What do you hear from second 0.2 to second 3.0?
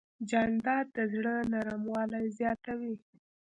جانداد د زړه نرموالی زیاتوي.